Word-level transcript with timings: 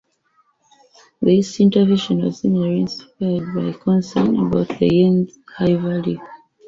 This 1.21 1.59
intervention 1.59 2.23
was 2.23 2.39
similarly 2.39 2.79
inspired 2.81 3.53
by 3.53 3.71
concern 3.73 4.35
about 4.47 4.69
the 4.79 4.89
yen's 4.91 5.37
high 5.55 5.75
value. 5.75 6.17